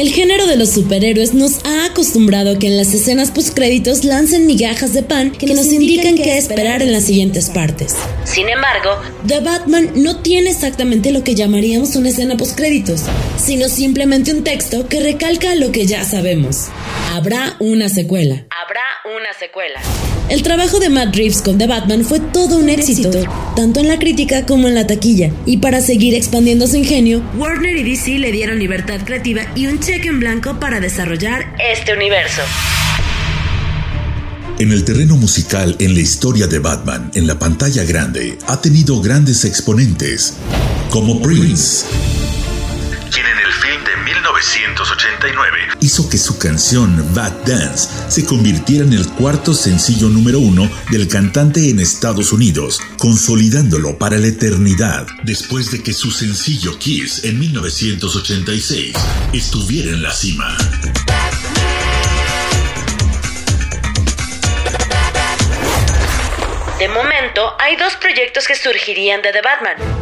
[0.00, 4.46] El género de los superhéroes nos ha acostumbrado a que en las escenas postcréditos lancen
[4.46, 7.94] migajas de pan que, nos indican qué esperar en las siguientes partes.
[8.24, 13.02] Sin embargo, The Batman no tiene exactamente lo que llamaríamos una escena postcréditos,
[13.36, 16.68] sino simplemente un texto que recalca lo que ya sabemos.
[17.12, 18.46] Habrá una secuela.
[18.58, 19.82] Habrá una secuela.
[20.30, 23.10] El trabajo de Matt Reeves con The Batman fue todo un éxito,
[23.56, 27.76] tanto en la crítica como en la taquilla, y para seguir expandiendo su ingenio, Warner
[27.76, 32.42] y DC le dieron libertad creativa y un cheque en blanco para desarrollar este universo.
[34.60, 39.00] En el terreno musical, en la historia de Batman, en la pantalla grande, ha tenido
[39.00, 40.34] grandes exponentes,
[40.90, 41.86] como Prince,
[43.10, 43.69] quien en el film de
[44.40, 50.70] 1989 hizo que su canción Bad Dance se convirtiera en el cuarto sencillo número uno
[50.90, 57.24] del cantante en Estados Unidos, consolidándolo para la eternidad, después de que su sencillo Kiss
[57.24, 58.94] en 1986
[59.34, 60.56] estuviera en la cima.
[66.78, 69.99] De momento, hay dos proyectos que surgirían de The Batman.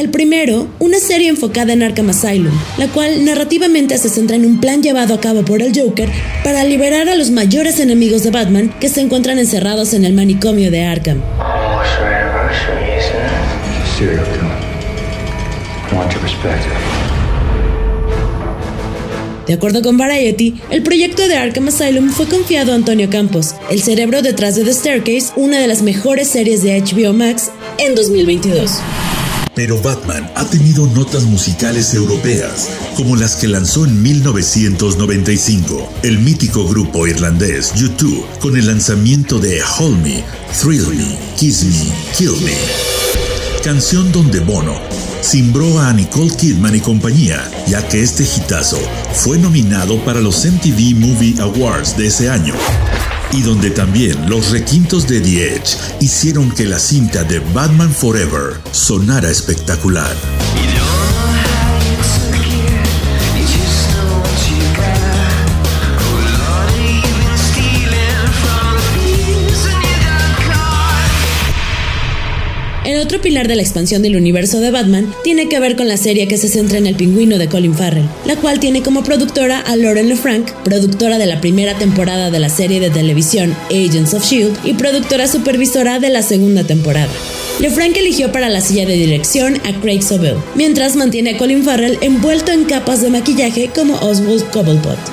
[0.00, 4.58] El primero, una serie enfocada en Arkham Asylum, la cual narrativamente se centra en un
[4.58, 6.08] plan llevado a cabo por el Joker
[6.42, 10.70] para liberar a los mayores enemigos de Batman que se encuentran encerrados en el manicomio
[10.70, 11.20] de Arkham.
[19.46, 23.82] De acuerdo con Variety, el proyecto de Arkham Asylum fue confiado a Antonio Campos, el
[23.82, 28.80] cerebro detrás de The Staircase, una de las mejores series de HBO Max en 2022.
[29.54, 36.66] Pero Batman ha tenido notas musicales europeas, como las que lanzó en 1995 el mítico
[36.68, 40.24] grupo irlandés U2 con el lanzamiento de Hold Me,
[40.60, 42.54] Thrill Me, Kiss Me, Kill Me.
[43.64, 44.80] Canción donde Bono
[45.22, 48.78] cimbró a Nicole Kidman y compañía, ya que este hitazo
[49.14, 52.54] fue nominado para los MTV Movie Awards de ese año,
[53.32, 58.60] y donde también los requintos de The Edge hicieron que la cinta de Batman Forever
[58.72, 60.14] sonara espectacular.
[73.10, 76.28] Otro pilar de la expansión del universo de Batman tiene que ver con la serie
[76.28, 79.74] que se centra en el pingüino de Colin Farrell, la cual tiene como productora a
[79.74, 84.56] Lauren LeFranc, productora de la primera temporada de la serie de televisión Agents of Shield
[84.62, 87.10] y productora supervisora de la segunda temporada.
[87.58, 91.98] LeFranc eligió para la silla de dirección a Craig Sobel, mientras mantiene a Colin Farrell
[92.02, 95.09] envuelto en capas de maquillaje como Oswald Cobblepot.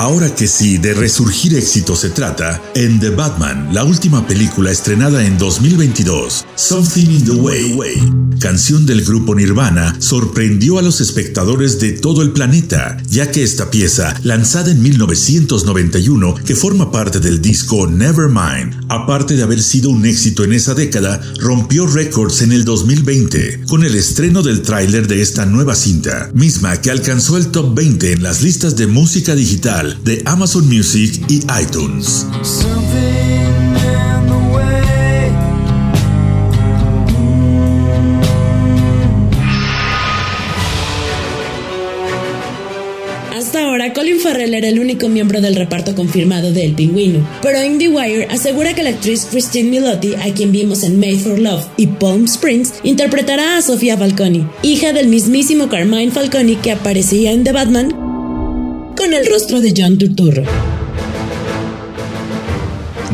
[0.00, 5.26] Ahora que sí, de resurgir éxito se trata, en The Batman, la última película estrenada
[5.26, 11.92] en 2022, Something in the Way, canción del grupo Nirvana, sorprendió a los espectadores de
[11.92, 17.86] todo el planeta, ya que esta pieza, lanzada en 1991, que forma parte del disco
[17.86, 23.66] Nevermind, aparte de haber sido un éxito en esa década, rompió récords en el 2020,
[23.68, 28.12] con el estreno del tráiler de esta nueva cinta, misma que alcanzó el top 20
[28.12, 32.26] en las listas de música digital de Amazon Music y iTunes.
[43.32, 47.64] Hasta ahora, Colin Farrell era el único miembro del reparto confirmado de El Pingüino, pero
[47.64, 51.86] IndieWire asegura que la actriz Christine Milotti, a quien vimos en Made for Love y
[51.86, 57.52] Palm Springs, interpretará a Sofía Falconi, hija del mismísimo Carmine Falconi que aparecía en The
[57.52, 58.09] Batman
[59.00, 60.42] con el rostro de John Turturro.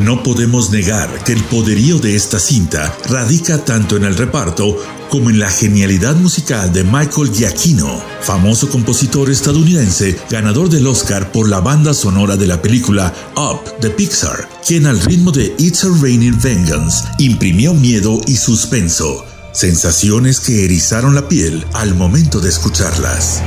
[0.00, 4.76] No podemos negar que el poderío de esta cinta radica tanto en el reparto
[5.10, 11.48] como en la genialidad musical de Michael Giacchino, famoso compositor estadounidense ganador del Oscar por
[11.48, 15.88] la banda sonora de la película Up de Pixar, quien al ritmo de It's a
[16.02, 23.40] Raining Vengeance imprimió miedo y suspenso, sensaciones que erizaron la piel al momento de escucharlas.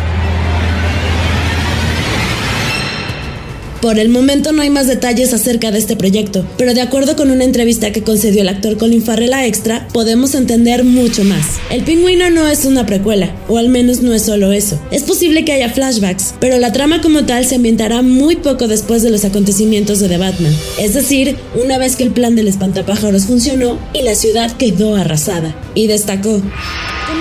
[3.81, 7.31] Por el momento no hay más detalles acerca de este proyecto, pero de acuerdo con
[7.31, 11.59] una entrevista que concedió el actor Colin Farrell a Extra, podemos entender mucho más.
[11.69, 14.77] El pingüino no es una precuela, o al menos no es solo eso.
[14.91, 19.01] Es posible que haya flashbacks, pero la trama como tal se ambientará muy poco después
[19.01, 23.27] de los acontecimientos de The Batman, es decir, una vez que el plan del espantapájaros
[23.27, 25.55] funcionó y la ciudad quedó arrasada.
[25.73, 26.41] Y destacó,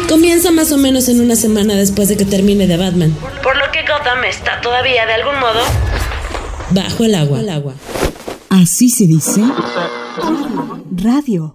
[0.08, 3.14] Comienza más o menos en una semana después de que termine The Batman.
[3.42, 5.60] Por lo que Gotham está todavía de algún modo
[6.70, 7.74] bajo el agua.
[8.48, 9.42] Así se dice
[10.90, 11.54] radio.